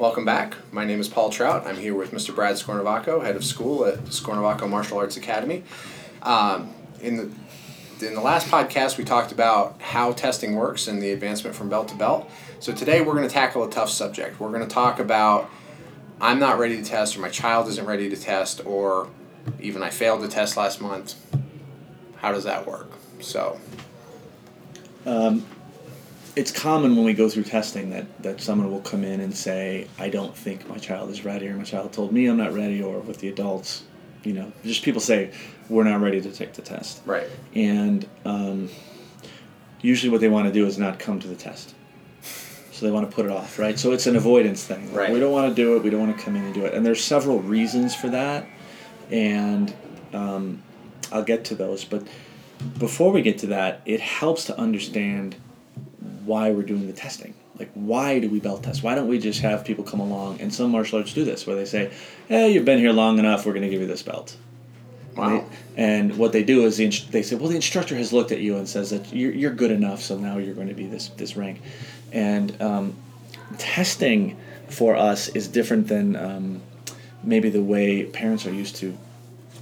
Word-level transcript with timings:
welcome 0.00 0.24
back. 0.24 0.56
My 0.72 0.86
name 0.86 0.98
is 0.98 1.08
Paul 1.08 1.28
Trout. 1.28 1.66
I'm 1.66 1.76
here 1.76 1.94
with 1.94 2.10
Mr. 2.10 2.34
Brad 2.34 2.56
Scornavaco, 2.56 3.22
head 3.22 3.36
of 3.36 3.44
school 3.44 3.84
at 3.84 3.98
Scornavaco 4.06 4.66
Martial 4.66 4.96
Arts 4.96 5.18
Academy. 5.18 5.62
Um, 6.22 6.72
in 7.02 7.18
the 7.18 8.06
in 8.06 8.14
the 8.14 8.22
last 8.22 8.48
podcast, 8.48 8.96
we 8.96 9.04
talked 9.04 9.30
about 9.30 9.78
how 9.82 10.12
testing 10.12 10.54
works 10.54 10.88
and 10.88 11.02
the 11.02 11.10
advancement 11.10 11.54
from 11.54 11.68
belt 11.68 11.88
to 11.88 11.94
belt. 11.96 12.30
So 12.60 12.72
today, 12.72 13.02
we're 13.02 13.12
going 13.12 13.28
to 13.28 13.32
tackle 13.32 13.62
a 13.62 13.70
tough 13.70 13.90
subject. 13.90 14.40
We're 14.40 14.48
going 14.48 14.66
to 14.66 14.74
talk 14.74 15.00
about 15.00 15.50
I'm 16.18 16.38
not 16.38 16.58
ready 16.58 16.78
to 16.78 16.82
test, 16.82 17.14
or 17.14 17.20
my 17.20 17.28
child 17.28 17.68
isn't 17.68 17.84
ready 17.84 18.08
to 18.08 18.16
test, 18.16 18.64
or 18.64 19.10
even 19.60 19.82
I 19.82 19.90
failed 19.90 20.22
the 20.22 20.28
test 20.28 20.56
last 20.56 20.80
month. 20.80 21.14
How 22.16 22.32
does 22.32 22.44
that 22.44 22.66
work? 22.66 22.90
So. 23.20 23.60
Um, 25.04 25.44
it's 26.40 26.50
common 26.50 26.96
when 26.96 27.04
we 27.04 27.12
go 27.12 27.28
through 27.28 27.42
testing 27.42 27.90
that, 27.90 28.22
that 28.22 28.40
someone 28.40 28.72
will 28.72 28.80
come 28.80 29.04
in 29.04 29.20
and 29.20 29.36
say, 29.36 29.86
I 29.98 30.08
don't 30.08 30.34
think 30.34 30.66
my 30.66 30.78
child 30.78 31.10
is 31.10 31.22
ready, 31.22 31.46
or 31.48 31.54
my 31.54 31.64
child 31.64 31.92
told 31.92 32.14
me 32.14 32.24
I'm 32.28 32.38
not 32.38 32.54
ready, 32.54 32.82
or 32.82 33.00
with 33.00 33.18
the 33.18 33.28
adults, 33.28 33.82
you 34.24 34.32
know, 34.32 34.50
just 34.64 34.82
people 34.82 35.02
say, 35.02 35.32
we're 35.68 35.84
not 35.84 36.00
ready 36.00 36.18
to 36.22 36.32
take 36.32 36.54
the 36.54 36.62
test. 36.62 37.02
Right. 37.04 37.26
And 37.54 38.08
um, 38.24 38.70
usually 39.82 40.10
what 40.10 40.22
they 40.22 40.30
want 40.30 40.46
to 40.46 40.52
do 40.52 40.64
is 40.64 40.78
not 40.78 40.98
come 40.98 41.20
to 41.20 41.28
the 41.28 41.34
test. 41.34 41.74
So 42.72 42.86
they 42.86 42.90
want 42.90 43.10
to 43.10 43.14
put 43.14 43.26
it 43.26 43.30
off, 43.30 43.58
right? 43.58 43.78
So 43.78 43.92
it's 43.92 44.06
an 44.06 44.16
avoidance 44.16 44.64
thing. 44.64 44.86
Like, 44.86 44.96
Right. 44.96 45.12
We 45.12 45.20
don't 45.20 45.32
want 45.32 45.54
to 45.54 45.54
do 45.54 45.76
it, 45.76 45.82
we 45.82 45.90
don't 45.90 46.00
want 46.00 46.16
to 46.16 46.24
come 46.24 46.36
in 46.36 46.44
and 46.46 46.54
do 46.54 46.64
it. 46.64 46.72
And 46.72 46.86
there's 46.86 47.04
several 47.04 47.40
reasons 47.40 47.94
for 47.94 48.08
that. 48.08 48.46
And 49.10 49.74
um, 50.14 50.62
I'll 51.12 51.22
get 51.22 51.44
to 51.46 51.54
those. 51.54 51.84
But 51.84 52.06
before 52.78 53.12
we 53.12 53.20
get 53.20 53.36
to 53.40 53.48
that, 53.48 53.82
it 53.84 54.00
helps 54.00 54.46
to 54.46 54.58
understand 54.58 55.36
why 56.30 56.44
we're 56.54 56.62
doing 56.72 56.86
the 56.86 56.92
testing. 57.06 57.32
Like, 57.58 57.70
why 57.74 58.20
do 58.20 58.28
we 58.30 58.38
belt 58.40 58.62
test? 58.62 58.82
Why 58.82 58.94
don't 58.94 59.08
we 59.14 59.18
just 59.18 59.40
have 59.40 59.64
people 59.64 59.84
come 59.84 60.00
along? 60.08 60.40
And 60.40 60.54
some 60.54 60.70
martial 60.70 60.98
arts 61.00 61.12
do 61.12 61.24
this, 61.30 61.46
where 61.46 61.56
they 61.56 61.66
say, 61.66 61.90
"Hey, 62.28 62.52
you've 62.52 62.64
been 62.64 62.78
here 62.78 62.92
long 62.92 63.18
enough. 63.18 63.44
We're 63.44 63.52
going 63.52 63.68
to 63.70 63.72
give 63.74 63.82
you 63.84 63.86
this 63.94 64.02
belt." 64.02 64.36
Wow. 65.16 65.26
And, 65.28 65.34
they- 65.40 65.84
and 65.88 66.04
what 66.22 66.32
they 66.32 66.44
do 66.44 66.64
is 66.64 66.76
the 66.78 66.88
they 67.10 67.22
say, 67.22 67.34
"Well, 67.36 67.48
the 67.48 67.56
instructor 67.56 67.96
has 67.96 68.12
looked 68.12 68.32
at 68.32 68.40
you 68.40 68.56
and 68.56 68.66
says 68.68 68.88
that 68.90 69.12
you're, 69.12 69.32
you're 69.40 69.56
good 69.62 69.72
enough, 69.80 70.00
so 70.00 70.16
now 70.16 70.38
you're 70.38 70.54
going 70.54 70.68
to 70.68 70.74
be 70.82 70.86
this 70.86 71.08
this 71.20 71.36
rank." 71.36 71.60
And 72.12 72.46
um, 72.62 72.94
testing 73.58 74.36
for 74.68 74.96
us 74.96 75.28
is 75.28 75.48
different 75.48 75.88
than 75.88 76.16
um, 76.16 76.62
maybe 77.24 77.50
the 77.50 77.62
way 77.62 78.04
parents 78.04 78.46
are 78.46 78.54
used 78.54 78.76
to 78.76 78.96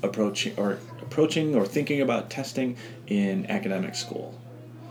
approaching 0.03 0.53
or 0.57 0.79
approaching 1.03 1.55
or 1.57 1.65
thinking 1.67 2.01
about 2.01 2.31
testing 2.31 2.77
in 3.09 3.47
academic 3.51 3.95
school. 3.95 4.35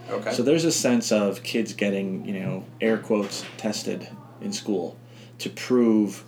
Okay. 0.10 0.34
So 0.34 0.44
there's 0.44 0.66
a 0.66 0.72
sense 0.72 1.12
of 1.12 1.44
kids 1.44 1.74
getting, 1.74 2.26
you 2.26 2.40
know, 2.40 2.66
air 2.80 2.98
quotes 2.98 3.44
tested 3.58 4.08
in 4.42 4.54
school 4.54 4.98
to 5.40 5.50
prove 5.50 6.24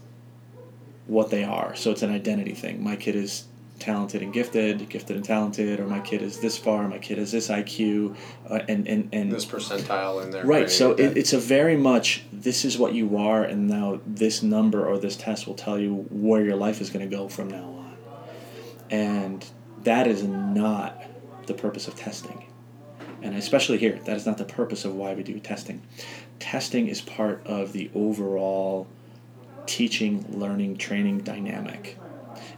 what 1.07 1.29
they 1.29 1.43
are. 1.43 1.75
So 1.75 1.91
it's 1.91 2.03
an 2.03 2.11
identity 2.11 2.53
thing. 2.53 2.83
My 2.83 2.95
kid 2.95 3.15
is 3.15 3.45
talented 3.79 4.21
and 4.21 4.33
gifted, 4.33 4.89
gifted 4.89 5.15
and 5.15 5.25
talented, 5.25 5.79
or 5.79 5.87
my 5.87 5.99
kid 6.01 6.21
is 6.21 6.39
this 6.39 6.57
far, 6.57 6.87
my 6.87 6.99
kid 6.99 7.17
is 7.17 7.31
this 7.31 7.47
IQ, 7.47 8.15
uh, 8.49 8.59
and 8.67 8.87
and 8.87 9.09
and 9.13 9.31
this 9.31 9.45
percentile 9.45 10.21
in 10.21 10.31
there. 10.31 10.45
right. 10.45 10.69
So 10.69 10.91
it, 10.91 11.17
it's 11.17 11.33
a 11.33 11.39
very 11.39 11.77
much 11.77 12.25
this 12.31 12.65
is 12.65 12.77
what 12.77 12.93
you 12.93 13.17
are, 13.17 13.43
and 13.43 13.67
now 13.67 14.01
this 14.05 14.43
number 14.43 14.85
or 14.85 14.99
this 14.99 15.15
test 15.15 15.47
will 15.47 15.55
tell 15.55 15.79
you 15.79 16.05
where 16.09 16.43
your 16.43 16.57
life 16.57 16.81
is 16.81 16.89
going 16.89 17.09
to 17.09 17.15
go 17.15 17.29
from 17.29 17.49
now 17.49 17.63
on, 17.63 17.97
and 18.89 19.45
that 19.83 20.07
is 20.07 20.23
not 20.23 21.01
the 21.47 21.53
purpose 21.53 21.87
of 21.87 21.95
testing 21.95 22.48
and 23.21 23.35
especially 23.35 23.77
here, 23.77 23.99
that 24.05 24.15
is 24.15 24.25
not 24.25 24.37
the 24.37 24.45
purpose 24.45 24.85
of 24.85 24.95
why 24.95 25.13
we 25.13 25.23
do 25.23 25.39
testing. 25.39 25.81
Testing 26.39 26.87
is 26.87 27.01
part 27.01 27.45
of 27.45 27.73
the 27.73 27.89
overall 27.93 28.87
teaching, 29.65 30.25
learning, 30.29 30.77
training 30.77 31.19
dynamic. 31.19 31.97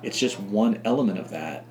It's 0.03 0.17
just 0.17 0.39
one 0.39 0.79
element 0.85 1.19
of 1.19 1.29
that 1.29 1.65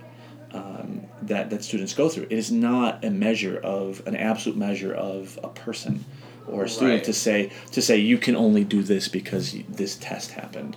um, 0.53 1.03
that 1.23 1.51
that 1.51 1.63
students 1.63 1.95
go 1.95 2.09
through. 2.09 2.25
It 2.25 2.33
is 2.33 2.51
not 2.51 3.05
a 3.05 3.11
measure 3.11 3.59
of 3.59 4.03
an 4.07 4.17
absolute 4.17 4.59
measure 4.59 4.93
of 4.93 5.39
a 5.45 5.49
person 5.49 6.05
or 6.49 6.65
a 6.65 6.69
student 6.69 6.99
Right. 6.99 7.05
to 7.05 7.13
say 7.13 7.53
to 7.73 7.81
say 7.83 7.99
you 7.99 8.19
can 8.19 8.35
only 8.35 8.65
do 8.65 8.83
this 8.83 9.09
because 9.09 9.55
this 9.69 9.97
test 9.97 10.33
happened. 10.33 10.77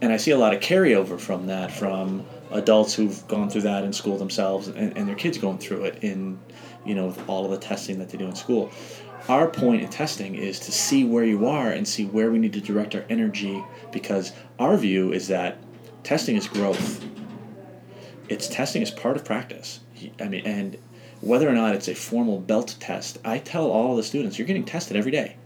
And 0.00 0.12
I 0.12 0.18
see 0.18 0.32
a 0.32 0.38
lot 0.38 0.52
of 0.52 0.60
carryover 0.60 1.18
from 1.18 1.46
that 1.46 1.72
from 1.72 2.26
adults 2.50 2.94
who've 2.94 3.26
gone 3.26 3.48
through 3.48 3.62
that 3.62 3.84
in 3.84 3.92
school 3.92 4.18
themselves 4.18 4.68
and, 4.68 4.96
and 4.96 5.08
their 5.08 5.16
kids 5.16 5.38
going 5.38 5.58
through 5.58 5.84
it 5.84 6.04
in 6.04 6.38
you 6.84 6.94
know 6.94 7.06
with 7.06 7.28
all 7.28 7.44
of 7.44 7.50
the 7.50 7.58
testing 7.58 7.98
that 7.98 8.10
they 8.10 8.18
do 8.18 8.26
in 8.26 8.34
school. 8.34 8.70
Our 9.28 9.48
point 9.48 9.82
in 9.82 9.88
testing 9.88 10.34
is 10.34 10.58
to 10.60 10.72
see 10.72 11.04
where 11.04 11.24
you 11.24 11.46
are 11.46 11.70
and 11.70 11.88
see 11.88 12.04
where 12.04 12.30
we 12.30 12.38
need 12.38 12.52
to 12.52 12.60
direct 12.60 12.94
our 12.94 13.04
energy 13.08 13.64
because 13.90 14.32
our 14.58 14.76
view 14.76 15.12
is 15.12 15.28
that 15.28 15.56
testing 16.02 16.36
is 16.36 16.46
growth 16.46 17.02
it's 18.28 18.48
testing 18.48 18.82
is 18.82 18.90
part 18.90 19.16
of 19.16 19.24
practice. 19.24 19.80
I 20.20 20.28
mean, 20.28 20.44
and 20.46 20.78
whether 21.20 21.48
or 21.48 21.52
not 21.52 21.74
it's 21.74 21.88
a 21.88 21.94
formal 21.94 22.40
belt 22.40 22.76
test, 22.80 23.18
I 23.24 23.38
tell 23.38 23.70
all 23.70 23.96
the 23.96 24.02
students 24.02 24.38
you're 24.38 24.46
getting 24.46 24.64
tested 24.64 24.96
every 24.96 25.12
day. 25.12 25.36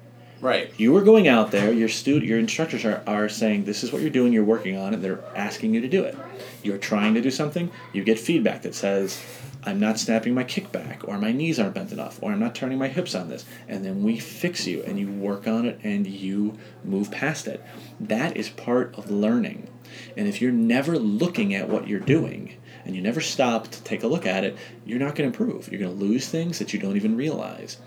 Right. 0.40 0.72
You 0.76 0.96
are 0.96 1.02
going 1.02 1.28
out 1.28 1.50
there. 1.50 1.72
Your 1.72 1.88
stud, 1.88 2.22
your 2.22 2.38
instructors 2.38 2.84
are, 2.84 3.02
are 3.06 3.28
saying 3.28 3.64
this 3.64 3.82
is 3.82 3.92
what 3.92 4.02
you're 4.02 4.10
doing. 4.10 4.32
You're 4.32 4.44
working 4.44 4.76
on 4.76 4.94
it. 4.94 5.02
They're 5.02 5.24
asking 5.34 5.74
you 5.74 5.80
to 5.80 5.88
do 5.88 6.04
it. 6.04 6.16
You're 6.62 6.78
trying 6.78 7.14
to 7.14 7.20
do 7.20 7.30
something. 7.30 7.70
You 7.92 8.04
get 8.04 8.18
feedback 8.18 8.62
that 8.62 8.74
says, 8.74 9.22
"I'm 9.64 9.80
not 9.80 9.98
snapping 9.98 10.34
my 10.34 10.44
kickback, 10.44 11.06
or 11.06 11.18
my 11.18 11.32
knees 11.32 11.58
aren't 11.58 11.74
bent 11.74 11.92
enough, 11.92 12.18
or 12.22 12.32
I'm 12.32 12.40
not 12.40 12.54
turning 12.54 12.78
my 12.78 12.88
hips 12.88 13.14
on 13.14 13.28
this." 13.28 13.44
And 13.68 13.84
then 13.84 14.02
we 14.02 14.18
fix 14.18 14.66
you, 14.66 14.82
and 14.82 14.98
you 14.98 15.08
work 15.08 15.46
on 15.46 15.66
it, 15.66 15.78
and 15.82 16.06
you 16.06 16.58
move 16.84 17.10
past 17.10 17.46
it. 17.46 17.62
That 18.00 18.36
is 18.36 18.48
part 18.48 18.94
of 18.96 19.10
learning. 19.10 19.68
And 20.16 20.28
if 20.28 20.40
you're 20.42 20.52
never 20.52 20.98
looking 20.98 21.54
at 21.54 21.68
what 21.68 21.88
you're 21.88 22.00
doing, 22.00 22.54
and 22.84 22.96
you 22.96 23.02
never 23.02 23.20
stop 23.20 23.68
to 23.68 23.82
take 23.82 24.02
a 24.02 24.06
look 24.06 24.26
at 24.26 24.44
it, 24.44 24.56
you're 24.86 24.98
not 24.98 25.14
going 25.14 25.30
to 25.30 25.38
improve. 25.42 25.68
You're 25.70 25.80
going 25.80 25.98
to 25.98 26.04
lose 26.04 26.28
things 26.28 26.58
that 26.58 26.72
you 26.72 26.78
don't 26.80 26.96
even 26.96 27.16
realize. 27.16 27.78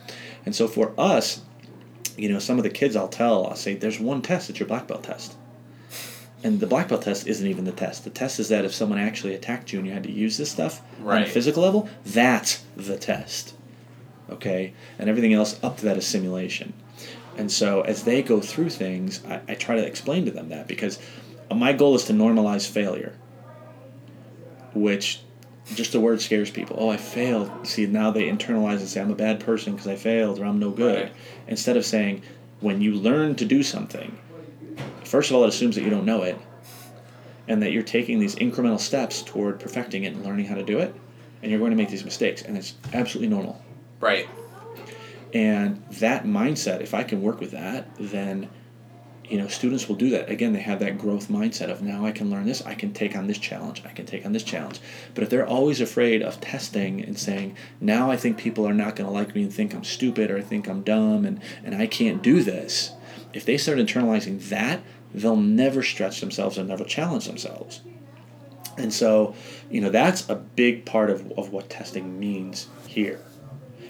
And 0.45 0.55
so 0.55 0.67
for 0.67 0.93
us, 0.97 1.41
you 2.21 2.29
know, 2.29 2.37
some 2.37 2.57
of 2.57 2.63
the 2.63 2.69
kids 2.69 2.95
I'll 2.95 3.07
tell, 3.07 3.47
I'll 3.47 3.55
say, 3.55 3.73
there's 3.73 3.99
one 3.99 4.21
test, 4.21 4.49
it's 4.49 4.59
your 4.59 4.67
black 4.67 4.85
belt 4.85 5.03
test. 5.03 5.35
And 6.43 6.59
the 6.59 6.67
black 6.67 6.87
belt 6.87 7.01
test 7.01 7.25
isn't 7.25 7.47
even 7.47 7.65
the 7.65 7.71
test. 7.71 8.03
The 8.03 8.11
test 8.11 8.39
is 8.39 8.49
that 8.49 8.63
if 8.63 8.73
someone 8.75 8.99
actually 8.99 9.33
attacked 9.33 9.73
you 9.73 9.79
and 9.79 9.87
you 9.87 9.93
had 9.93 10.03
to 10.03 10.11
use 10.11 10.37
this 10.37 10.51
stuff 10.51 10.81
on 11.03 11.23
a 11.23 11.25
physical 11.25 11.63
level, 11.63 11.89
that's 12.05 12.63
the 12.75 12.95
test. 12.95 13.55
Okay? 14.29 14.73
And 14.99 15.09
everything 15.09 15.33
else 15.33 15.59
up 15.63 15.77
to 15.77 15.85
that 15.85 15.97
is 15.97 16.05
simulation. 16.05 16.73
And 17.37 17.51
so 17.51 17.81
as 17.81 18.03
they 18.03 18.21
go 18.21 18.39
through 18.39 18.69
things, 18.69 19.25
I, 19.25 19.41
I 19.47 19.55
try 19.55 19.75
to 19.75 19.85
explain 19.85 20.25
to 20.25 20.31
them 20.31 20.49
that 20.49 20.67
because 20.67 20.99
my 21.51 21.73
goal 21.73 21.95
is 21.95 22.05
to 22.05 22.13
normalize 22.13 22.69
failure, 22.69 23.15
which 24.75 25.21
just 25.75 25.91
the 25.91 25.99
word 25.99 26.21
scares 26.21 26.51
people. 26.51 26.75
Oh, 26.79 26.89
I 26.89 26.97
failed. 26.97 27.67
See, 27.67 27.85
now 27.85 28.11
they 28.11 28.29
internalize 28.29 28.79
and 28.79 28.87
say, 28.87 29.01
I'm 29.01 29.11
a 29.11 29.15
bad 29.15 29.39
person 29.39 29.73
because 29.73 29.87
I 29.87 29.95
failed 29.95 30.39
or 30.39 30.45
I'm 30.45 30.59
no 30.59 30.71
good. 30.71 31.03
Right. 31.03 31.13
Instead 31.47 31.77
of 31.77 31.85
saying, 31.85 32.21
when 32.59 32.81
you 32.81 32.93
learn 32.93 33.35
to 33.35 33.45
do 33.45 33.63
something, 33.63 34.17
first 35.03 35.29
of 35.29 35.35
all, 35.35 35.43
it 35.43 35.49
assumes 35.49 35.75
that 35.75 35.83
you 35.83 35.89
don't 35.89 36.05
know 36.05 36.23
it 36.23 36.37
and 37.47 37.61
that 37.61 37.71
you're 37.71 37.83
taking 37.83 38.19
these 38.19 38.35
incremental 38.35 38.79
steps 38.79 39.21
toward 39.21 39.59
perfecting 39.59 40.03
it 40.03 40.13
and 40.13 40.23
learning 40.23 40.45
how 40.45 40.55
to 40.55 40.63
do 40.63 40.79
it. 40.79 40.95
And 41.41 41.49
you're 41.49 41.59
going 41.59 41.71
to 41.71 41.77
make 41.77 41.89
these 41.89 42.05
mistakes, 42.05 42.43
and 42.43 42.55
it's 42.55 42.75
absolutely 42.93 43.29
normal. 43.29 43.59
Right. 43.99 44.29
And 45.33 45.83
that 45.93 46.25
mindset, 46.25 46.81
if 46.81 46.93
I 46.93 47.03
can 47.03 47.21
work 47.21 47.39
with 47.39 47.51
that, 47.51 47.89
then 47.99 48.47
you 49.31 49.37
know 49.37 49.47
students 49.47 49.87
will 49.87 49.95
do 49.95 50.09
that. 50.09 50.29
Again, 50.29 50.51
they 50.51 50.59
have 50.59 50.79
that 50.79 50.97
growth 50.97 51.29
mindset 51.29 51.71
of 51.71 51.81
now 51.81 52.05
I 52.05 52.11
can 52.11 52.29
learn 52.29 52.45
this, 52.45 52.61
I 52.65 52.75
can 52.75 52.91
take 52.91 53.15
on 53.15 53.27
this 53.27 53.37
challenge, 53.37 53.81
I 53.85 53.93
can 53.93 54.05
take 54.05 54.25
on 54.25 54.33
this 54.33 54.43
challenge. 54.43 54.81
But 55.13 55.23
if 55.23 55.29
they're 55.29 55.47
always 55.47 55.79
afraid 55.79 56.21
of 56.21 56.41
testing 56.41 57.01
and 57.01 57.17
saying, 57.17 57.55
now 57.79 58.11
I 58.11 58.17
think 58.17 58.37
people 58.37 58.67
are 58.67 58.73
not 58.73 58.97
going 58.97 59.07
to 59.07 59.13
like 59.13 59.33
me 59.33 59.43
and 59.43 59.53
think 59.53 59.73
I'm 59.73 59.85
stupid 59.85 60.29
or 60.29 60.41
think 60.41 60.67
I'm 60.67 60.83
dumb 60.83 61.25
and, 61.25 61.41
and 61.63 61.73
I 61.73 61.87
can't 61.87 62.21
do 62.21 62.43
this, 62.43 62.91
if 63.31 63.45
they 63.45 63.57
start 63.57 63.77
internalizing 63.77 64.49
that, 64.49 64.81
they'll 65.13 65.37
never 65.37 65.81
stretch 65.81 66.19
themselves 66.19 66.57
and 66.57 66.67
never 66.67 66.83
challenge 66.83 67.25
themselves. 67.25 67.79
And 68.77 68.93
so, 68.93 69.33
you 69.69 69.79
know, 69.79 69.89
that's 69.89 70.29
a 70.29 70.35
big 70.35 70.85
part 70.85 71.09
of, 71.09 71.31
of 71.37 71.53
what 71.53 71.69
testing 71.69 72.19
means 72.19 72.67
here. 72.85 73.21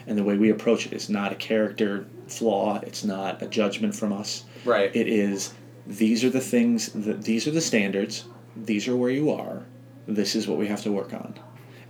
And 0.06 0.20
the 0.20 0.24
way 0.24 0.38
we 0.38 0.52
approach 0.52 0.86
it 0.86 0.94
is 0.94 1.10
not 1.10 1.32
a 1.32 1.36
character 1.36 2.06
flaw, 2.32 2.80
it's 2.82 3.04
not 3.04 3.42
a 3.42 3.48
judgment 3.48 3.96
from 3.96 4.14
us. 4.14 4.46
Right. 4.66 4.96
It 4.96 5.08
is 5.08 5.54
these 5.86 6.24
are 6.24 6.30
the 6.30 6.42
things, 6.42 6.92
that, 6.94 7.24
these 7.24 7.48
are 7.48 7.52
the 7.52 7.62
standards, 7.62 8.26
these 8.56 8.88
are 8.88 8.96
where 8.96 9.10
you 9.10 9.32
are, 9.32 9.64
this 10.08 10.36
is 10.36 10.48
what 10.48 10.58
we 10.58 10.68
have 10.68 10.82
to 10.84 10.92
work 10.92 11.14
on. 11.14 11.40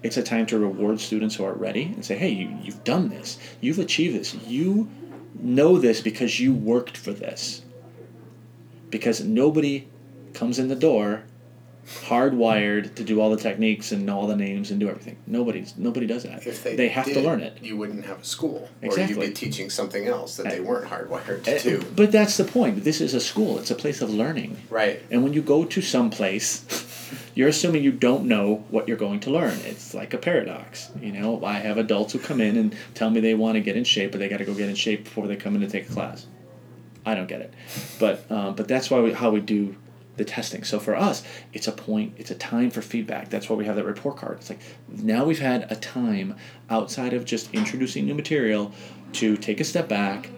It's 0.04 0.18
a 0.18 0.24
time 0.24 0.46
to 0.48 0.58
reward 0.58 1.00
students 1.00 1.36
who 1.36 1.44
are 1.44 1.54
ready 1.54 1.84
and 1.84 2.04
say, 2.04 2.18
hey, 2.18 2.30
you, 2.30 2.58
you've 2.62 2.84
done 2.84 3.10
this, 3.10 3.38
you've 3.60 3.80
achieved 3.80 4.16
this, 4.16 4.34
you 4.34 4.90
know 5.36 5.78
this 5.78 6.02
because 6.02 6.40
you 6.40 6.54
worked 6.54 6.98
for 6.98 7.12
this. 7.12 7.64
Because 8.90 9.24
nobody 9.24 9.88
comes 10.34 10.60
in 10.60 10.68
the 10.68 10.76
door 10.76 11.24
hardwired 11.86 12.96
to 12.96 13.04
do 13.04 13.20
all 13.20 13.30
the 13.30 13.38
techniques 13.38 13.92
and 13.92 14.06
know 14.06 14.20
all 14.20 14.28
the 14.28 14.36
names 14.36 14.72
and 14.72 14.80
do 14.80 14.90
everything. 14.90 15.18
Nobody's 15.28 15.74
nobody 15.78 16.06
does 16.06 16.24
that. 16.24 16.46
If 16.46 16.64
they 16.64 16.88
have 16.90 17.06
to 17.06 17.22
learn 17.22 17.42
it. 17.42 17.58
You 17.62 17.78
wouldn't 17.78 18.06
have 18.06 18.22
a 18.22 18.24
school, 18.26 18.70
or 18.82 18.88
Exactly. 18.88 19.16
you'd 19.16 19.30
be 19.30 19.34
teaching 19.34 19.70
something 19.70 20.08
else 20.08 20.38
that 20.38 20.50
they 20.50 20.60
weren't 20.60 20.90
hardwired 20.90 21.44
to 21.44 21.60
do. 21.60 21.86
But 21.96 22.12
that's 22.12 22.38
the 22.38 22.44
point. 22.44 22.84
This 22.84 23.02
is 23.02 23.14
a 23.14 23.20
school. 23.20 23.58
It's 23.60 23.72
a 23.72 23.76
place 23.76 24.02
of 24.02 24.10
learning. 24.10 24.58
Right. 24.70 25.02
And 25.10 25.24
when 25.24 25.34
you 25.34 25.42
go 25.42 25.66
to 25.66 25.82
some 25.82 26.10
place, 26.10 26.66
you're 27.36 27.50
assuming 27.50 27.84
you 27.84 27.92
don't 27.92 28.26
know 28.26 28.64
what 28.70 28.88
you're 28.88 28.98
going 28.98 29.20
to 29.22 29.32
learn. 29.32 29.58
It's 29.66 29.94
like 29.94 30.14
a 30.14 30.18
paradox. 30.18 30.92
You 31.02 31.12
know, 31.12 31.44
I 31.44 31.54
have 31.54 31.78
adults 31.78 32.14
who 32.14 32.20
come 32.20 32.42
in 32.42 32.58
and 32.58 32.76
tell 32.94 33.10
me 33.10 33.20
they 33.20 33.34
want 33.36 33.56
to 33.56 33.62
get 33.62 33.76
in 33.76 33.84
shape, 33.84 34.12
but 34.12 34.20
they 34.20 34.30
got 34.30 34.38
to 34.38 34.46
go 34.46 34.54
get 34.54 34.70
in 34.70 34.76
shape 34.76 35.06
before 35.06 35.28
they 35.28 35.36
come 35.36 35.56
in 35.56 35.62
to 35.62 35.68
take 35.68 35.90
a 35.90 35.94
class. 35.94 36.28
I 37.04 37.16
don't 37.16 37.28
get 37.28 37.42
it, 37.42 37.52
but 38.00 38.30
um, 38.30 38.54
but 38.54 38.68
that's 38.68 38.92
why 38.92 39.00
we 39.00 39.12
how 39.12 39.32
we 39.32 39.40
do 39.40 39.76
the 40.18 40.26
testing. 40.26 40.64
So 40.64 40.80
for 40.80 40.96
us, 40.96 41.24
it's 41.54 41.68
a 41.68 41.72
point. 41.72 42.14
It's 42.18 42.32
a 42.32 42.36
time 42.36 42.70
for 42.70 42.82
feedback. 42.82 43.30
That's 43.30 43.50
why 43.50 43.56
we 43.56 43.66
have 43.66 43.76
that 43.76 43.86
report 43.86 44.18
card. 44.18 44.38
It's 44.38 44.50
like 44.50 44.60
now 44.90 45.26
we've 45.26 45.40
had 45.40 45.72
a 45.72 45.76
time 45.76 46.36
outside 46.70 47.14
of 47.14 47.26
just 47.26 47.54
introducing 47.54 48.06
new 48.06 48.16
material 48.16 48.72
to 49.14 49.38
take 49.38 49.60
a 49.60 49.64
step 49.64 49.88
back, 49.88 50.30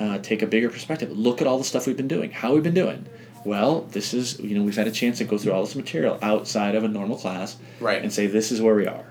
uh, 0.00 0.18
take 0.18 0.42
a 0.42 0.46
bigger 0.46 0.68
perspective. 0.68 1.16
Look 1.16 1.40
at 1.40 1.46
all 1.46 1.58
the 1.58 1.64
stuff 1.64 1.86
we've 1.86 1.96
been 1.96 2.08
doing. 2.08 2.30
How 2.30 2.54
we've 2.54 2.62
been 2.62 2.74
doing. 2.74 3.06
Well, 3.44 3.82
this 3.90 4.14
is 4.14 4.38
you 4.38 4.56
know 4.56 4.62
we've 4.62 4.76
had 4.76 4.86
a 4.86 4.92
chance 4.92 5.18
to 5.18 5.24
go 5.24 5.38
through 5.38 5.52
all 5.52 5.64
this 5.64 5.74
material 5.74 6.18
outside 6.22 6.74
of 6.74 6.84
a 6.84 6.88
normal 6.88 7.16
class, 7.16 7.56
Right. 7.80 8.00
And 8.02 8.12
say 8.12 8.26
this 8.26 8.52
is 8.52 8.60
where 8.62 8.74
we 8.74 8.86
are, 8.86 9.06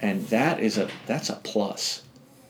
and 0.00 0.26
that 0.28 0.60
is 0.60 0.76
a 0.76 0.88
that's 1.06 1.30
a 1.30 1.36
plus. 1.36 2.02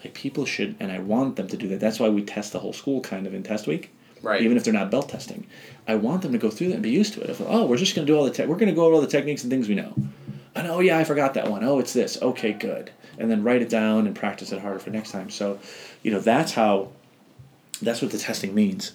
Like 0.03 0.15
people 0.15 0.45
should, 0.45 0.77
and 0.81 0.93
I 0.93 0.99
want 0.99 1.37
them 1.37 1.49
to 1.49 1.57
do 1.57 1.69
that. 1.69 1.81
That's 1.81 1.99
why 1.99 2.09
we 2.11 2.23
test 2.23 2.53
the 2.53 2.59
whole 2.59 2.73
school 2.73 3.01
kind 3.01 3.27
of 3.27 3.33
in 3.35 3.43
test 3.43 3.67
week, 3.67 3.91
Right. 4.25 4.41
Even 4.43 4.57
if 4.57 4.65
they're 4.65 4.73
not 4.73 4.91
belt 4.91 5.09
testing, 5.11 5.47
I 5.87 5.97
want 5.97 6.23
them 6.23 6.33
to 6.33 6.39
go 6.39 6.51
through 6.51 6.69
that 6.69 6.75
and 6.75 6.83
be 6.83 6.91
used 6.91 7.15
to 7.15 7.21
it. 7.21 7.31
If 7.31 7.41
oh, 7.41 7.67
we're 7.67 7.77
just 7.77 7.95
going 7.95 8.07
to 8.07 8.13
do 8.13 8.19
all 8.19 8.25
the 8.25 8.31
te- 8.31 8.47
we're 8.47 8.57
going 8.57 8.69
to 8.69 8.75
go 8.75 8.85
over 8.85 8.95
all 8.95 9.01
the 9.01 9.07
techniques 9.07 9.43
and 9.43 9.51
things 9.51 9.69
we 9.69 9.75
know. 9.75 9.95
And 10.55 10.67
oh 10.67 10.81
yeah, 10.81 10.99
I 10.99 11.05
forgot 11.05 11.35
that 11.35 11.51
one. 11.51 11.63
Oh, 11.63 11.79
it's 11.79 11.93
this. 11.93 12.21
Okay, 12.23 12.53
good. 12.53 12.91
And 13.19 13.31
then 13.31 13.43
write 13.43 13.63
it 13.63 13.69
down 13.69 14.07
and 14.07 14.17
practice 14.17 14.51
it 14.51 14.61
harder 14.61 14.79
for 14.79 14.91
next 14.91 15.11
time. 15.11 15.31
So, 15.31 15.59
you 16.03 16.11
know, 16.11 16.21
that's 16.21 16.53
how. 16.53 16.91
That's 17.83 18.01
what 18.01 18.13
the 18.13 18.19
testing 18.19 18.55
means. 18.55 18.93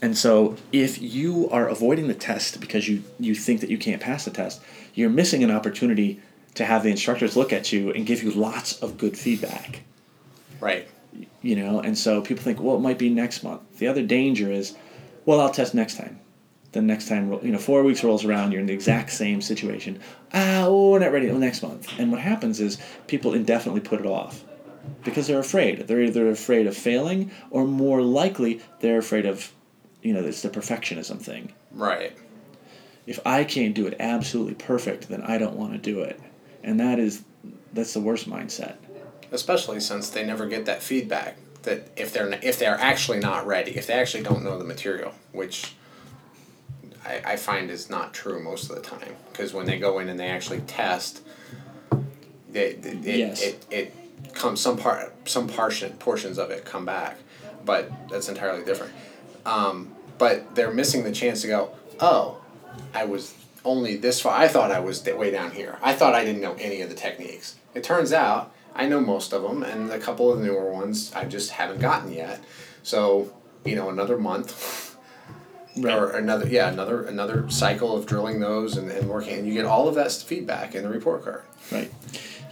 And 0.00 0.16
so, 0.16 0.56
if 0.70 1.00
you 1.00 1.48
are 1.50 1.66
avoiding 1.68 2.08
the 2.08 2.14
test 2.14 2.60
because 2.60 2.88
you 2.88 3.02
you 3.18 3.34
think 3.34 3.60
that 3.60 3.70
you 3.70 3.78
can't 3.78 4.00
pass 4.00 4.24
the 4.24 4.30
test, 4.30 4.60
you're 4.94 5.10
missing 5.10 5.42
an 5.42 5.50
opportunity 5.50 6.20
to 6.54 6.64
have 6.64 6.82
the 6.82 6.90
instructors 6.90 7.36
look 7.36 7.52
at 7.52 7.72
you 7.72 7.90
and 7.90 8.06
give 8.06 8.22
you 8.22 8.30
lots 8.30 8.80
of 8.82 8.98
good 8.98 9.18
feedback 9.18 9.82
Right. 10.62 10.86
You 11.42 11.56
know 11.56 11.80
and 11.80 11.96
so 11.96 12.20
people 12.20 12.42
think 12.42 12.60
well 12.60 12.76
it 12.76 12.80
might 12.80 12.98
be 12.98 13.10
next 13.10 13.42
month. 13.42 13.78
The 13.78 13.88
other 13.88 14.02
danger 14.02 14.50
is 14.50 14.74
well 15.24 15.40
i'll 15.40 15.50
test 15.50 15.74
next 15.74 15.96
time. 15.96 16.20
Then 16.72 16.86
next 16.86 17.08
time 17.08 17.32
you 17.42 17.52
know 17.52 17.58
four 17.58 17.82
weeks 17.82 18.02
rolls 18.02 18.24
around 18.24 18.52
you're 18.52 18.60
in 18.60 18.66
the 18.66 18.72
exact 18.72 19.10
same 19.12 19.40
situation. 19.40 20.00
Ah 20.32 20.64
oh, 20.64 20.90
we're 20.90 20.98
not 20.98 21.12
ready 21.12 21.30
next 21.32 21.62
month. 21.62 21.92
And 21.98 22.10
what 22.10 22.20
happens 22.20 22.60
is 22.60 22.78
people 23.06 23.34
indefinitely 23.34 23.82
put 23.82 24.00
it 24.00 24.06
off 24.06 24.44
because 25.04 25.26
they're 25.26 25.38
afraid. 25.38 25.86
They're 25.86 26.02
either 26.02 26.28
afraid 26.28 26.66
of 26.66 26.76
failing 26.76 27.30
or 27.50 27.64
more 27.64 28.02
likely 28.02 28.60
they're 28.80 28.98
afraid 28.98 29.26
of 29.26 29.52
you 30.02 30.12
know 30.12 30.20
it's 30.20 30.42
the 30.42 30.48
perfectionism 30.48 31.20
thing. 31.20 31.52
Right. 31.70 32.16
if 33.06 33.18
i 33.24 33.44
can't 33.44 33.74
do 33.74 33.86
it 33.86 33.96
absolutely 33.98 34.54
perfect 34.54 35.08
then 35.08 35.22
i 35.22 35.38
don't 35.38 35.56
want 35.56 35.72
to 35.72 35.78
do 35.78 36.02
it. 36.02 36.20
And 36.62 36.78
that 36.80 36.98
is 36.98 37.24
that's 37.72 37.94
the 37.94 38.00
worst 38.00 38.28
mindset 38.28 38.76
Especially 39.32 39.80
since 39.80 40.10
they 40.10 40.24
never 40.24 40.46
get 40.46 40.66
that 40.66 40.82
feedback 40.82 41.36
that 41.62 41.88
if 41.96 42.12
they're 42.12 42.38
if 42.42 42.58
they're 42.58 42.78
actually 42.78 43.18
not 43.18 43.46
ready, 43.46 43.72
if 43.72 43.86
they 43.86 43.94
actually 43.94 44.22
don't 44.22 44.44
know 44.44 44.58
the 44.58 44.64
material, 44.64 45.12
which 45.32 45.74
I, 47.06 47.22
I 47.24 47.36
find 47.36 47.70
is 47.70 47.88
not 47.90 48.12
true 48.14 48.42
most 48.42 48.68
of 48.70 48.76
the 48.76 48.82
time. 48.82 49.14
Because 49.30 49.52
when 49.54 49.66
they 49.66 49.78
go 49.78 49.98
in 50.00 50.08
and 50.08 50.18
they 50.20 50.26
actually 50.28 50.60
test, 50.62 51.22
they, 52.50 52.74
they- 52.74 52.90
it, 52.90 53.04
Yes. 53.18 53.42
it, 53.42 53.66
it 53.70 53.94
comes 54.34 54.60
some 54.60 54.76
part 54.76 55.12
some 55.28 55.48
portion 55.48 55.92
portions 55.94 56.38
of 56.38 56.50
it 56.50 56.64
come 56.64 56.84
back, 56.84 57.18
but 57.64 57.90
that's 58.10 58.28
entirely 58.28 58.64
different. 58.64 58.92
Um, 59.46 59.94
but 60.18 60.54
they're 60.54 60.70
missing 60.72 61.04
the 61.04 61.12
chance 61.12 61.42
to 61.42 61.48
go. 61.48 61.70
Oh, 62.00 62.40
I 62.94 63.04
was 63.04 63.34
only 63.64 63.96
this 63.96 64.20
far. 64.20 64.36
I 64.36 64.48
thought 64.48 64.70
I 64.70 64.80
was 64.80 65.04
way 65.04 65.30
down 65.30 65.52
here. 65.52 65.78
I 65.82 65.92
thought 65.94 66.14
I 66.14 66.24
didn't 66.24 66.40
know 66.42 66.54
any 66.58 66.80
of 66.82 66.88
the 66.88 66.94
techniques. 66.94 67.56
It 67.74 67.82
turns 67.84 68.12
out 68.12 68.51
I 68.74 68.86
know 68.86 69.00
most 69.00 69.32
of 69.32 69.42
them, 69.42 69.62
and 69.62 69.90
a 69.90 69.98
couple 69.98 70.32
of 70.32 70.38
the 70.38 70.46
newer 70.46 70.70
ones 70.72 71.12
I 71.14 71.24
just 71.24 71.50
haven't 71.50 71.80
gotten 71.80 72.12
yet. 72.12 72.42
So 72.82 73.32
you 73.64 73.76
know, 73.76 73.90
another 73.90 74.18
month 74.18 74.96
or 75.84 76.10
another 76.16 76.46
yeah 76.48 76.70
another 76.70 77.04
another 77.04 77.48
cycle 77.50 77.96
of 77.96 78.06
drilling 78.06 78.40
those 78.40 78.76
and, 78.76 78.90
and 78.90 79.08
working, 79.08 79.38
and 79.38 79.46
you 79.46 79.54
get 79.54 79.64
all 79.64 79.88
of 79.88 79.94
that 79.94 80.12
feedback 80.12 80.74
in 80.74 80.82
the 80.82 80.88
report 80.88 81.24
card. 81.24 81.42
Right. 81.70 81.92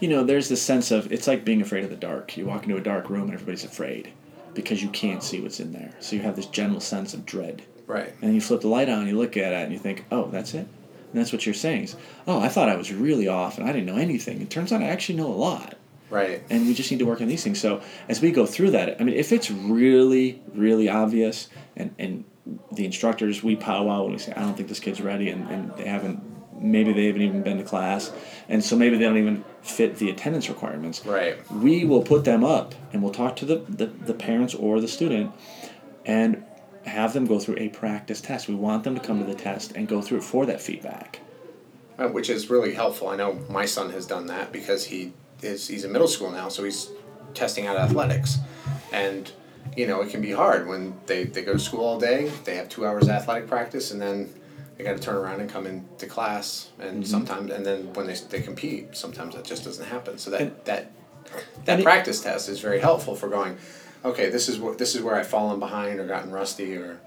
You 0.00 0.08
know, 0.08 0.24
there's 0.24 0.48
this 0.48 0.62
sense 0.62 0.90
of 0.90 1.12
it's 1.12 1.26
like 1.26 1.44
being 1.44 1.60
afraid 1.60 1.84
of 1.84 1.90
the 1.90 1.96
dark. 1.96 2.36
You 2.36 2.46
walk 2.46 2.64
into 2.64 2.76
a 2.76 2.80
dark 2.80 3.10
room 3.10 3.24
and 3.24 3.34
everybody's 3.34 3.64
afraid 3.64 4.12
because 4.54 4.82
you 4.82 4.88
can't 4.88 5.22
see 5.22 5.40
what's 5.40 5.60
in 5.60 5.72
there. 5.72 5.92
So 6.00 6.16
you 6.16 6.22
have 6.22 6.36
this 6.36 6.46
general 6.46 6.80
sense 6.80 7.14
of 7.14 7.26
dread. 7.26 7.62
Right. 7.86 8.14
And 8.22 8.34
you 8.34 8.40
flip 8.40 8.62
the 8.62 8.68
light 8.68 8.88
on, 8.88 9.06
you 9.06 9.18
look 9.18 9.36
at 9.36 9.52
it, 9.52 9.64
and 9.64 9.72
you 9.72 9.78
think, 9.78 10.04
oh, 10.10 10.28
that's 10.30 10.54
it? 10.54 10.66
And 11.12 11.20
that's 11.20 11.32
what 11.32 11.44
you're 11.44 11.54
saying. 11.54 11.84
Is, 11.84 11.96
oh, 12.26 12.40
I 12.40 12.48
thought 12.48 12.68
I 12.68 12.76
was 12.76 12.92
really 12.92 13.28
off 13.28 13.58
and 13.58 13.68
I 13.68 13.72
didn't 13.72 13.86
know 13.86 13.96
anything. 13.96 14.40
It 14.40 14.50
turns 14.50 14.72
out 14.72 14.82
I 14.82 14.86
actually 14.86 15.16
know 15.16 15.26
a 15.26 15.34
lot. 15.34 15.76
Right. 16.10 16.42
And 16.50 16.66
we 16.66 16.74
just 16.74 16.90
need 16.90 16.98
to 16.98 17.06
work 17.06 17.20
on 17.20 17.28
these 17.28 17.44
things. 17.44 17.60
So 17.60 17.80
as 18.08 18.20
we 18.20 18.32
go 18.32 18.44
through 18.44 18.72
that, 18.72 19.00
I 19.00 19.04
mean, 19.04 19.14
if 19.14 19.32
it's 19.32 19.50
really, 19.50 20.42
really 20.54 20.88
obvious 20.88 21.48
and, 21.76 21.94
and 21.98 22.24
the 22.72 22.84
instructors, 22.84 23.42
we 23.42 23.56
powwow 23.56 24.04
and 24.04 24.12
we 24.12 24.18
say, 24.18 24.32
I 24.32 24.40
don't 24.40 24.56
think 24.56 24.68
this 24.68 24.80
kid's 24.80 25.00
ready 25.00 25.30
and, 25.30 25.48
and 25.48 25.76
they 25.76 25.84
haven't, 25.84 26.20
maybe 26.60 26.92
they 26.92 27.06
haven't 27.06 27.22
even 27.22 27.42
been 27.42 27.58
to 27.58 27.64
class. 27.64 28.12
And 28.48 28.64
so 28.64 28.76
maybe 28.76 28.98
they 28.98 29.04
don't 29.04 29.18
even 29.18 29.44
fit 29.62 29.96
the 29.96 30.10
attendance 30.10 30.48
requirements. 30.48 31.06
Right. 31.06 31.38
We 31.52 31.84
will 31.84 32.02
put 32.02 32.24
them 32.24 32.44
up 32.44 32.74
and 32.92 33.02
we'll 33.02 33.12
talk 33.12 33.36
to 33.36 33.44
the, 33.44 33.56
the, 33.68 33.86
the 33.86 34.14
parents 34.14 34.54
or 34.54 34.80
the 34.80 34.88
student 34.88 35.32
and 36.04 36.44
have 36.86 37.12
them 37.12 37.26
go 37.26 37.38
through 37.38 37.56
a 37.58 37.68
practice 37.68 38.20
test. 38.20 38.48
We 38.48 38.54
want 38.54 38.84
them 38.84 38.94
to 38.94 39.00
come 39.00 39.20
to 39.20 39.24
the 39.24 39.34
test 39.34 39.72
and 39.76 39.86
go 39.86 40.00
through 40.00 40.18
it 40.18 40.24
for 40.24 40.46
that 40.46 40.60
feedback. 40.60 41.20
Uh, 41.98 42.08
which 42.08 42.30
is 42.30 42.48
really 42.48 42.72
helpful. 42.72 43.08
I 43.08 43.16
know 43.16 43.38
my 43.50 43.66
son 43.66 43.90
has 43.90 44.06
done 44.06 44.26
that 44.28 44.52
because 44.52 44.86
he 44.86 45.12
is 45.42 45.68
he's 45.68 45.84
in 45.84 45.92
middle 45.92 46.08
school 46.08 46.30
now, 46.30 46.48
so 46.48 46.64
he's 46.64 46.90
testing 47.34 47.66
out 47.66 47.76
athletics, 47.76 48.38
and 48.92 49.30
you 49.76 49.86
know 49.86 50.00
it 50.02 50.10
can 50.10 50.20
be 50.20 50.32
hard 50.32 50.66
when 50.66 50.98
they, 51.06 51.24
they 51.24 51.42
go 51.42 51.52
to 51.54 51.58
school 51.58 51.84
all 51.84 51.98
day, 51.98 52.30
they 52.44 52.56
have 52.56 52.68
two 52.68 52.86
hours 52.86 53.08
athletic 53.08 53.48
practice, 53.48 53.90
and 53.90 54.00
then 54.00 54.32
they 54.76 54.84
got 54.84 54.96
to 54.96 55.02
turn 55.02 55.16
around 55.16 55.40
and 55.40 55.50
come 55.50 55.66
into 55.66 56.06
class, 56.06 56.70
and 56.78 57.02
mm-hmm. 57.02 57.02
sometimes 57.04 57.50
and 57.50 57.64
then 57.64 57.92
when 57.94 58.06
they, 58.06 58.14
they 58.14 58.40
compete, 58.40 58.96
sometimes 58.96 59.34
that 59.34 59.44
just 59.44 59.64
doesn't 59.64 59.86
happen. 59.86 60.18
So 60.18 60.30
that 60.30 60.40
And- 60.40 60.52
that 60.64 60.92
that 61.64 61.72
and 61.72 61.80
it- 61.80 61.84
practice 61.84 62.20
test 62.20 62.48
is 62.48 62.60
very 62.60 62.80
helpful 62.80 63.14
for 63.14 63.28
going. 63.28 63.56
Okay, 64.04 64.30
this 64.30 64.48
is 64.48 64.58
what 64.58 64.78
this 64.78 64.94
is 64.94 65.02
where 65.02 65.14
I've 65.16 65.26
fallen 65.28 65.60
behind 65.60 66.00
or 66.00 66.06
gotten 66.06 66.30
rusty 66.30 66.74
or 66.74 66.98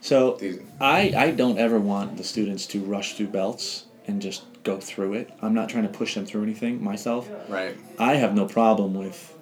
So 0.00 0.36
these. 0.40 0.58
I, 0.80 1.12
I 1.16 1.30
don't 1.30 1.58
ever 1.58 1.78
want 1.78 2.16
the 2.16 2.24
students 2.24 2.66
to 2.68 2.80
rush 2.80 3.14
through 3.14 3.28
belts 3.28 3.84
and 4.06 4.20
just 4.20 4.44
go 4.62 4.78
through 4.78 5.14
it. 5.14 5.30
I'm 5.40 5.54
not 5.54 5.68
trying 5.68 5.84
to 5.84 5.88
push 5.88 6.14
them 6.14 6.26
through 6.26 6.42
anything 6.42 6.82
myself. 6.82 7.28
Right. 7.48 7.76
I 7.98 8.16
have 8.16 8.34
no 8.34 8.46
problem 8.46 8.94
with, 8.94 9.34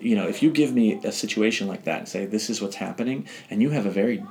you 0.00 0.16
know, 0.16 0.26
if 0.26 0.42
you 0.42 0.50
give 0.50 0.72
me 0.72 1.00
a 1.04 1.12
situation 1.12 1.68
like 1.68 1.84
that 1.84 1.98
and 2.00 2.08
say, 2.08 2.26
this 2.26 2.50
is 2.50 2.60
what's 2.60 2.76
happening, 2.76 3.26
and 3.48 3.62
you 3.62 3.70
have 3.70 3.86
a 3.86 3.90
very 3.90 4.24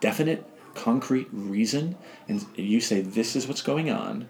definite, 0.00 0.46
concrete 0.74 1.28
reason, 1.32 1.96
and 2.28 2.44
you 2.54 2.80
say, 2.80 3.00
this 3.00 3.34
is 3.34 3.48
what's 3.48 3.62
going 3.62 3.90
on, 3.90 4.28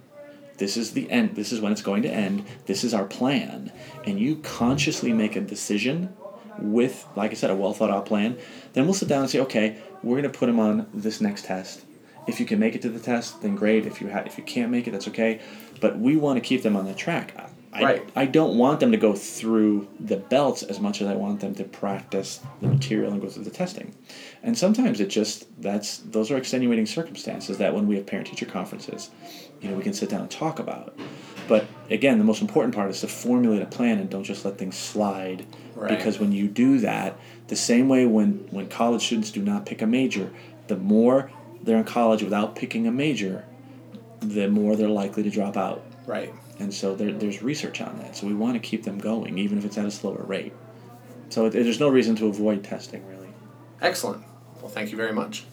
this 0.59 0.77
is 0.77 0.93
the 0.93 1.11
end, 1.11 1.37
this 1.37 1.53
is 1.53 1.61
when 1.61 1.73
it's 1.73 1.83
going 1.83 2.03
to 2.03 2.09
end, 2.09 2.45
this 2.67 2.85
is 2.85 2.95
our 2.95 3.05
plan, 3.05 3.73
and 4.05 4.19
you 4.19 4.37
consciously 4.37 5.13
make 5.13 5.37
a 5.37 5.41
decision 5.41 6.15
with, 6.59 7.07
like 7.17 7.33
I 7.33 7.35
said, 7.35 7.51
a 7.51 7.55
well 7.55 7.75
thought 7.75 7.91
out 7.91 8.07
plan, 8.07 8.39
then 8.73 8.85
we'll 8.85 8.95
sit 8.95 9.09
down 9.09 9.23
and 9.23 9.31
say, 9.31 9.41
okay, 9.41 9.79
we're 10.03 10.21
going 10.21 10.33
to 10.33 10.39
put 10.39 10.49
him 10.49 10.61
on 10.61 10.87
this 10.95 11.21
next 11.21 11.45
test. 11.45 11.83
If 12.27 12.41
you 12.41 12.47
can 12.47 12.59
make 12.59 12.75
it 12.75 12.83
to 12.83 12.89
the 12.89 12.99
test, 13.01 13.43
then 13.43 13.55
great. 13.55 13.87
If 13.87 14.01
you 14.01 14.11
ha- 14.11 14.25
if 14.27 14.37
you 14.39 14.45
can't 14.45 14.71
make 14.71 14.87
it, 14.87 14.91
that's 14.91 15.09
okay. 15.09 15.41
But 15.81 15.99
we 15.99 16.17
want 16.17 16.37
to 16.37 16.41
keep 16.41 16.63
them 16.63 16.77
on 16.77 16.87
the 16.87 16.95
track. 16.95 17.35
I, 17.73 17.83
Right. 17.83 18.09
I 18.17 18.25
don't 18.25 18.57
want 18.57 18.81
them 18.81 18.91
to 18.93 18.97
go 18.97 19.13
through 19.15 19.87
the 20.01 20.17
belts 20.17 20.63
as 20.63 20.81
much 20.81 21.03
as 21.03 21.09
I 21.09 21.15
want 21.15 21.41
them 21.41 21.55
to 21.57 21.65
practice 21.65 22.41
the 22.63 22.69
material 22.69 23.13
and 23.13 23.21
go 23.21 23.29
through 23.29 23.45
the 23.45 23.51
testing. 23.51 23.95
And 24.43 24.57
sometimes 24.57 24.99
it 24.99 25.09
just 25.09 25.45
that's 25.61 25.99
those 25.99 26.31
are 26.31 26.39
extenuating 26.39 26.87
circumstances 26.87 27.59
that 27.59 27.75
when 27.75 27.87
we 27.87 27.97
have 27.97 28.07
parent 28.07 28.29
teacher 28.29 28.47
conferences, 28.47 29.11
you 29.61 29.69
know, 29.69 29.77
we 29.77 29.83
can 29.83 29.93
sit 29.93 30.09
down 30.09 30.23
and 30.23 30.31
talk 30.31 30.59
about. 30.59 30.99
But 31.49 31.67
again, 31.91 32.19
the 32.19 32.25
most 32.25 32.41
important 32.41 32.75
part 32.75 32.91
is 32.91 33.01
to 33.03 33.09
formulate 33.09 33.63
a 33.63 33.67
plan 33.67 33.99
and 33.99 34.11
don't 34.11 34.25
just 34.25 34.45
let 34.45 34.59
things 34.59 34.77
slide. 34.77 35.47
Right. 35.75 35.91
Because 35.97 36.19
when 36.19 36.33
you 36.33 36.49
do 36.49 36.79
that, 36.81 37.17
the 37.49 37.57
same 37.57 37.89
way 37.89 38.07
when, 38.07 38.49
when 38.51 38.69
college 38.69 39.05
students 39.05 39.31
do 39.31 39.43
not 39.43 39.67
pick 39.67 39.83
a 39.83 39.87
major, 39.87 40.33
the 40.67 40.77
more 40.77 41.31
they're 41.67 41.77
in 41.77 41.85
college 41.85 42.23
without 42.23 42.57
picking 42.57 42.87
a 42.87 42.93
major, 42.93 43.45
the 44.21 44.49
more 44.49 44.77
they're 44.77 44.89
likely 44.89 45.23
to 45.25 45.31
drop 45.31 45.57
out. 45.57 45.85
Right. 46.07 46.33
And 46.59 46.73
so 46.73 46.95
there, 46.95 47.13
there's 47.13 47.43
research 47.43 47.81
on 47.83 47.99
that. 47.99 48.17
So 48.17 48.27
we 48.27 48.35
want 48.35 48.55
to 48.55 48.61
keep 48.61 48.85
them 48.85 48.99
going, 48.99 49.37
even 49.37 49.59
if 49.59 49.65
it's 49.65 49.77
at 49.77 49.85
a 49.85 49.91
slower 49.91 50.23
rate. 50.23 50.55
So 51.29 51.47
it, 51.47 51.51
there's 51.51 51.81
no 51.81 51.89
reason 51.89 52.17
to 52.17 52.29
avoid 52.29 52.65
testing, 52.65 53.07
really. 53.07 53.29
Excellent. 53.83 54.25
Well, 54.63 54.71
thank 54.71 54.91
you 54.91 54.97
very 54.97 55.13
much. 55.13 55.45